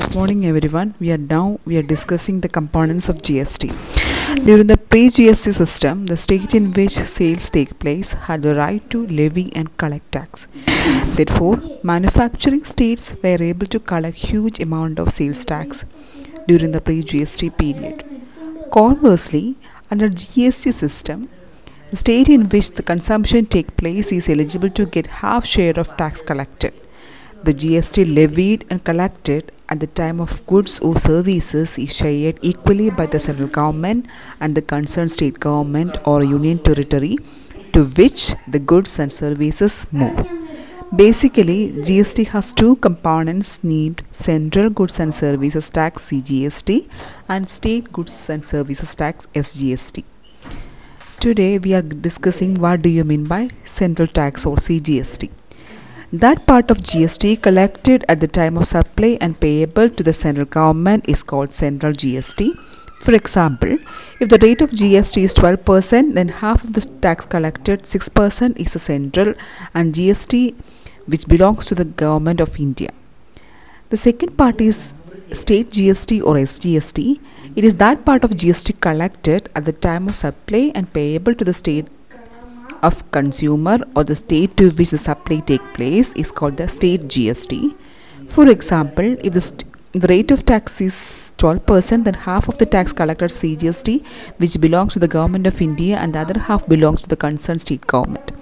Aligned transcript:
Good 0.00 0.14
morning, 0.14 0.46
everyone. 0.46 0.94
We 0.98 1.12
are 1.12 1.18
now 1.18 1.60
we 1.66 1.76
are 1.76 1.82
discussing 1.82 2.40
the 2.40 2.48
components 2.48 3.10
of 3.10 3.16
GST. 3.18 3.66
During 4.46 4.66
the 4.66 4.78
pre-GST 4.78 5.52
system, 5.54 6.06
the 6.06 6.16
state 6.16 6.54
in 6.54 6.72
which 6.72 6.92
sales 6.92 7.50
take 7.50 7.78
place 7.78 8.12
had 8.12 8.40
the 8.40 8.54
right 8.54 8.88
to 8.88 9.06
levy 9.08 9.54
and 9.54 9.76
collect 9.76 10.10
tax. 10.10 10.46
Therefore, 11.18 11.60
manufacturing 11.82 12.64
states 12.64 13.14
were 13.22 13.42
able 13.42 13.66
to 13.66 13.78
collect 13.78 14.16
huge 14.16 14.58
amount 14.58 14.98
of 14.98 15.12
sales 15.12 15.44
tax 15.44 15.84
during 16.48 16.70
the 16.70 16.80
pre-GST 16.80 17.58
period. 17.58 18.02
Conversely, 18.72 19.56
under 19.90 20.08
GST 20.08 20.72
system, 20.72 21.28
the 21.90 21.96
state 21.96 22.30
in 22.30 22.48
which 22.48 22.70
the 22.70 22.82
consumption 22.82 23.44
take 23.44 23.76
place 23.76 24.12
is 24.12 24.30
eligible 24.30 24.70
to 24.70 24.86
get 24.86 25.18
half 25.24 25.44
share 25.44 25.78
of 25.78 25.94
tax 25.98 26.22
collected. 26.22 26.72
The 27.42 27.54
GST 27.54 28.14
levied 28.14 28.66
and 28.68 28.84
collected 28.84 29.52
at 29.70 29.80
the 29.80 29.86
time 29.86 30.20
of 30.20 30.46
goods 30.46 30.78
or 30.80 30.96
services 30.96 31.78
is 31.78 31.96
shared 31.96 32.38
equally 32.42 32.90
by 32.90 33.06
the 33.06 33.18
central 33.18 33.48
government 33.48 34.06
and 34.40 34.54
the 34.54 34.60
concerned 34.60 35.10
state 35.10 35.40
government 35.40 35.96
or 36.04 36.22
union 36.22 36.58
territory 36.58 37.16
to 37.72 37.84
which 37.84 38.34
the 38.46 38.58
goods 38.58 38.98
and 38.98 39.10
services 39.10 39.86
move. 39.90 40.26
Basically, 40.94 41.70
GST 41.70 42.26
has 42.26 42.52
two 42.52 42.76
components 42.76 43.64
named 43.64 44.02
Central 44.10 44.68
Goods 44.68 45.00
and 45.00 45.14
Services 45.14 45.70
Tax 45.70 46.10
CGST 46.10 46.88
and 47.28 47.48
State 47.48 47.90
Goods 47.90 48.28
and 48.28 48.46
Services 48.46 48.94
Tax 48.94 49.26
SGST. 49.34 50.04
Today 51.20 51.58
we 51.58 51.74
are 51.74 51.82
discussing 51.82 52.54
what 52.56 52.82
do 52.82 52.88
you 52.88 53.04
mean 53.04 53.24
by 53.24 53.48
central 53.64 54.08
tax 54.08 54.44
or 54.44 54.56
CGST. 54.56 55.30
That 56.12 56.44
part 56.44 56.72
of 56.72 56.78
GST 56.78 57.40
collected 57.40 58.04
at 58.08 58.18
the 58.18 58.26
time 58.26 58.56
of 58.56 58.66
supply 58.66 59.16
and 59.20 59.38
payable 59.38 59.88
to 59.90 60.02
the 60.02 60.12
central 60.12 60.44
government 60.44 61.04
is 61.06 61.22
called 61.22 61.52
central 61.52 61.92
GST. 61.92 62.58
For 62.98 63.14
example, 63.14 63.78
if 64.18 64.28
the 64.28 64.38
rate 64.42 64.60
of 64.60 64.72
GST 64.72 65.22
is 65.22 65.34
12%, 65.34 66.14
then 66.14 66.28
half 66.28 66.64
of 66.64 66.72
the 66.72 66.80
tax 67.00 67.26
collected, 67.26 67.84
6%, 67.84 68.58
is 68.58 68.72
the 68.72 68.80
central 68.80 69.34
and 69.72 69.94
GST 69.94 70.56
which 71.06 71.28
belongs 71.28 71.66
to 71.66 71.76
the 71.76 71.84
government 71.84 72.40
of 72.40 72.58
India. 72.58 72.90
The 73.90 73.96
second 73.96 74.36
part 74.36 74.60
is 74.60 74.92
state 75.32 75.70
GST 75.70 76.24
or 76.24 76.34
SGST. 76.34 77.20
It 77.54 77.62
is 77.64 77.76
that 77.76 78.04
part 78.04 78.24
of 78.24 78.32
GST 78.32 78.80
collected 78.80 79.48
at 79.54 79.64
the 79.64 79.72
time 79.72 80.08
of 80.08 80.16
supply 80.16 80.72
and 80.74 80.92
payable 80.92 81.36
to 81.36 81.44
the 81.44 81.54
state 81.54 81.86
of 82.82 83.10
consumer 83.10 83.78
or 83.96 84.04
the 84.04 84.16
state 84.16 84.56
to 84.56 84.70
which 84.70 84.90
the 84.90 84.98
supply 84.98 85.40
take 85.40 85.62
place 85.74 86.12
is 86.14 86.30
called 86.32 86.56
the 86.56 86.68
state 86.68 87.02
GST. 87.02 87.74
For 88.28 88.48
example, 88.48 89.16
if 89.24 89.32
the, 89.32 89.40
st- 89.40 89.64
rate 90.08 90.30
of 90.30 90.46
tax 90.46 90.80
is 90.80 91.32
12%, 91.38 92.04
then 92.04 92.14
half 92.14 92.48
of 92.48 92.58
the 92.58 92.66
tax 92.66 92.92
collected 92.92 93.30
CGST, 93.30 94.06
which 94.38 94.60
belongs 94.60 94.92
to 94.92 94.98
the 94.98 95.08
government 95.08 95.46
of 95.46 95.60
India, 95.60 95.96
and 95.96 96.14
the 96.14 96.20
other 96.20 96.38
half 96.38 96.66
belongs 96.68 97.00
to 97.02 97.08
the 97.08 97.16
concerned 97.16 97.60
state 97.60 97.86
government. 97.86 98.32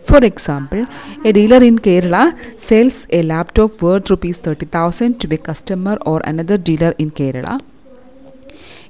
For 0.00 0.24
example, 0.24 0.86
a 1.24 1.32
dealer 1.32 1.62
in 1.62 1.78
Kerala 1.78 2.24
sells 2.58 3.06
a 3.10 3.22
laptop 3.22 3.82
worth 3.82 4.10
rupees 4.10 4.38
30,000 4.38 5.20
to 5.20 5.34
a 5.34 5.38
customer 5.38 5.98
or 6.06 6.20
another 6.24 6.56
dealer 6.56 6.94
in 6.98 7.10
Kerala. 7.10 7.60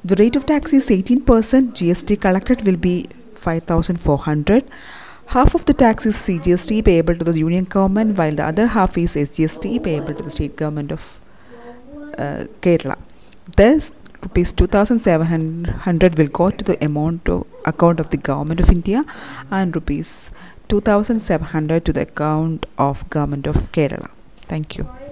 The 0.04 0.14
rate 0.16 0.36
of 0.36 0.46
tax 0.46 0.72
is 0.72 0.88
18%, 0.88 1.24
GST 1.24 2.20
collected 2.20 2.64
will 2.66 2.76
be 2.76 3.08
5400 3.48 4.64
half 5.34 5.54
of 5.58 5.64
the 5.68 5.74
tax 5.82 6.06
is 6.10 6.16
cgst 6.24 6.84
payable 6.88 7.16
to 7.20 7.24
the 7.28 7.36
union 7.38 7.64
government 7.76 8.16
while 8.18 8.36
the 8.40 8.46
other 8.50 8.66
half 8.74 8.96
is 9.04 9.14
sgst 9.26 9.82
payable 9.86 10.14
to 10.18 10.22
the 10.26 10.34
state 10.36 10.56
government 10.62 10.92
of 10.96 11.04
uh, 12.18 12.44
kerala. 12.64 12.96
Thus 13.56 13.92
rupees 14.22 14.52
2700 14.52 16.18
will 16.18 16.32
go 16.40 16.50
to 16.50 16.64
the 16.70 16.76
amount 16.84 17.28
of 17.28 17.46
account 17.72 18.00
of 18.00 18.10
the 18.10 18.20
government 18.30 18.60
of 18.64 18.70
india 18.78 19.02
and 19.50 19.76
rupees 19.80 20.12
2700 20.68 21.84
to 21.84 21.92
the 21.98 22.06
account 22.10 22.66
of 22.78 23.08
government 23.10 23.46
of 23.46 23.58
kerala. 23.76 24.10
Thank 24.48 24.78
you 24.78 25.05